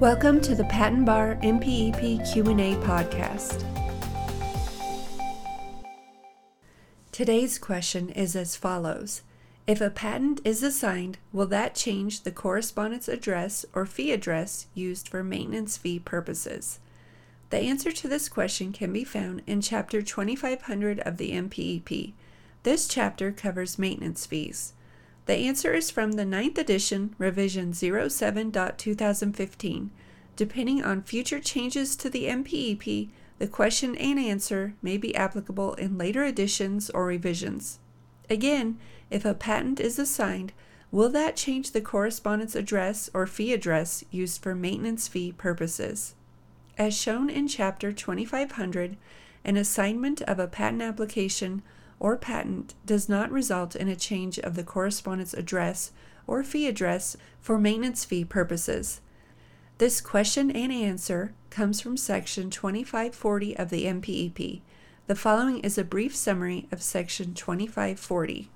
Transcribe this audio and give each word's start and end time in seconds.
Welcome 0.00 0.40
to 0.40 0.54
the 0.54 0.64
Patent 0.64 1.04
Bar 1.04 1.36
MPEP 1.42 2.32
Q&A 2.32 2.74
podcast. 2.76 3.62
Today's 7.12 7.58
question 7.58 8.08
is 8.08 8.34
as 8.34 8.56
follows: 8.56 9.20
If 9.66 9.82
a 9.82 9.90
patent 9.90 10.40
is 10.42 10.62
assigned, 10.62 11.18
will 11.34 11.48
that 11.48 11.74
change 11.74 12.22
the 12.22 12.30
correspondence 12.30 13.08
address 13.08 13.66
or 13.74 13.84
fee 13.84 14.10
address 14.10 14.68
used 14.72 15.06
for 15.06 15.22
maintenance 15.22 15.76
fee 15.76 15.98
purposes? 15.98 16.78
The 17.50 17.58
answer 17.58 17.92
to 17.92 18.08
this 18.08 18.30
question 18.30 18.72
can 18.72 18.94
be 18.94 19.04
found 19.04 19.42
in 19.46 19.60
chapter 19.60 20.00
2500 20.00 21.00
of 21.00 21.18
the 21.18 21.32
MPEP. 21.32 22.14
This 22.62 22.88
chapter 22.88 23.32
covers 23.32 23.78
maintenance 23.78 24.24
fees. 24.24 24.72
The 25.26 25.34
answer 25.34 25.74
is 25.74 25.90
from 25.90 26.12
the 26.12 26.24
9th 26.24 26.56
edition, 26.58 27.14
revision 27.18 27.72
07.2015. 27.72 29.90
Depending 30.36 30.82
on 30.82 31.02
future 31.02 31.40
changes 31.40 31.96
to 31.96 32.08
the 32.08 32.24
MPEP, 32.24 33.10
the 33.38 33.46
question 33.46 33.94
and 33.96 34.18
answer 34.18 34.74
may 34.82 34.96
be 34.96 35.14
applicable 35.14 35.74
in 35.74 35.98
later 35.98 36.24
editions 36.24 36.88
or 36.90 37.06
revisions. 37.06 37.78
Again, 38.28 38.78
if 39.10 39.24
a 39.24 39.34
patent 39.34 39.80
is 39.80 39.98
assigned, 39.98 40.52
will 40.92 41.08
that 41.10 41.36
change 41.36 41.72
the 41.72 41.80
correspondence 41.80 42.54
address 42.54 43.10
or 43.12 43.26
fee 43.26 43.52
address 43.52 44.04
used 44.10 44.42
for 44.42 44.54
maintenance 44.54 45.08
fee 45.08 45.32
purposes? 45.32 46.14
As 46.78 46.96
shown 46.96 47.28
in 47.28 47.48
Chapter 47.48 47.92
2500, 47.92 48.96
an 49.44 49.56
assignment 49.56 50.22
of 50.22 50.38
a 50.38 50.46
patent 50.46 50.82
application 50.82 51.62
or 52.00 52.16
patent 52.16 52.74
does 52.84 53.08
not 53.08 53.30
result 53.30 53.76
in 53.76 53.86
a 53.86 53.94
change 53.94 54.38
of 54.40 54.56
the 54.56 54.64
correspondent's 54.64 55.34
address 55.34 55.92
or 56.26 56.42
fee 56.42 56.66
address 56.66 57.16
for 57.40 57.58
maintenance 57.58 58.04
fee 58.04 58.24
purposes. 58.24 59.00
This 59.78 60.00
question 60.00 60.50
and 60.50 60.72
answer 60.72 61.34
comes 61.50 61.80
from 61.80 61.96
Section 61.96 62.50
2540 62.50 63.56
of 63.56 63.70
the 63.70 63.84
MPEP. 63.84 64.62
The 65.06 65.14
following 65.14 65.60
is 65.60 65.78
a 65.78 65.84
brief 65.84 66.14
summary 66.14 66.68
of 66.72 66.82
Section 66.82 67.34
2540. 67.34 68.50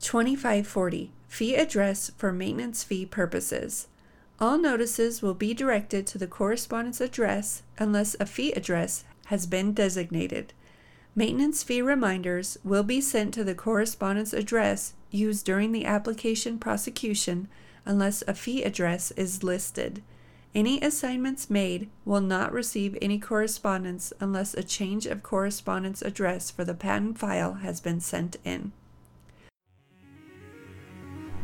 2540 0.00 1.12
Fee 1.28 1.54
Address 1.54 2.10
for 2.16 2.32
Maintenance 2.32 2.82
Fee 2.82 3.06
Purposes. 3.06 3.88
All 4.38 4.58
notices 4.58 5.20
will 5.20 5.34
be 5.34 5.52
directed 5.52 6.06
to 6.08 6.18
the 6.18 6.26
correspondent's 6.26 7.00
address 7.00 7.62
unless 7.78 8.16
a 8.18 8.26
fee 8.26 8.52
address 8.52 9.04
has 9.26 9.46
been 9.46 9.72
designated. 9.72 10.52
Maintenance 11.20 11.62
fee 11.62 11.82
reminders 11.82 12.56
will 12.64 12.82
be 12.82 12.98
sent 12.98 13.34
to 13.34 13.44
the 13.44 13.54
correspondence 13.54 14.32
address 14.32 14.94
used 15.10 15.44
during 15.44 15.70
the 15.70 15.84
application 15.84 16.58
prosecution 16.58 17.46
unless 17.84 18.22
a 18.26 18.32
fee 18.32 18.62
address 18.62 19.10
is 19.10 19.42
listed. 19.42 20.02
Any 20.54 20.80
assignments 20.80 21.50
made 21.50 21.90
will 22.06 22.22
not 22.22 22.54
receive 22.54 22.96
any 23.02 23.18
correspondence 23.18 24.14
unless 24.18 24.54
a 24.54 24.62
change 24.62 25.04
of 25.04 25.22
correspondence 25.22 26.00
address 26.00 26.50
for 26.50 26.64
the 26.64 26.72
patent 26.72 27.18
file 27.18 27.52
has 27.52 27.80
been 27.82 28.00
sent 28.00 28.38
in. 28.42 28.72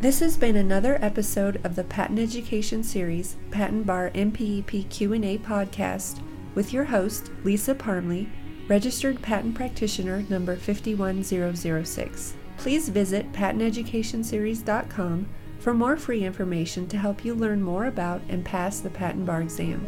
This 0.00 0.20
has 0.20 0.38
been 0.38 0.56
another 0.56 0.96
episode 1.02 1.60
of 1.64 1.76
the 1.76 1.84
Patent 1.84 2.18
Education 2.18 2.82
Series 2.82 3.36
Patent 3.50 3.84
Bar 3.84 4.10
MPEP 4.14 4.88
Q&A 4.88 5.36
podcast 5.36 6.22
with 6.54 6.72
your 6.72 6.84
host 6.84 7.30
Lisa 7.44 7.74
Parmley 7.74 8.30
Registered 8.68 9.22
Patent 9.22 9.54
Practitioner 9.54 10.24
number 10.28 10.56
51006. 10.56 12.34
Please 12.56 12.88
visit 12.88 13.30
patenteducationseries.com 13.32 15.28
for 15.60 15.72
more 15.72 15.96
free 15.96 16.24
information 16.24 16.88
to 16.88 16.98
help 16.98 17.24
you 17.24 17.34
learn 17.34 17.62
more 17.62 17.84
about 17.84 18.22
and 18.28 18.44
pass 18.44 18.80
the 18.80 18.90
patent 18.90 19.24
bar 19.24 19.42
exam. 19.42 19.86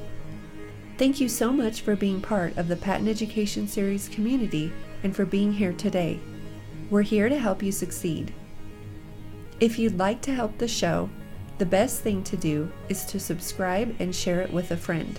Thank 0.97 1.21
you 1.21 1.29
so 1.29 1.53
much 1.53 1.81
for 1.81 1.97
being 1.97 2.21
part 2.21 2.57
of 2.57 2.69
the 2.69 2.77
Patent 2.77 3.09
Education 3.09 3.67
Series 3.67 4.09
community 4.09 4.73
and 5.03 5.15
for 5.15 5.25
being 5.25 5.53
here 5.53 5.73
today. 5.73 6.21
We're 6.89 7.03
here 7.03 7.29
to 7.29 7.39
help 7.39 7.65
you 7.65 7.73
succeed. 7.73 8.33
If 9.59 9.77
you'd 9.77 9.99
like 9.99 10.23
to 10.23 10.35
help 10.35 10.57
the 10.57 10.69
show, 10.69 11.11
the 11.59 11.67
best 11.67 12.03
thing 12.03 12.23
to 12.25 12.37
do 12.37 12.71
is 12.89 13.05
to 13.07 13.19
subscribe 13.19 13.97
and 13.99 14.15
share 14.15 14.41
it 14.41 14.53
with 14.53 14.71
a 14.71 14.77
friend. 14.77 15.19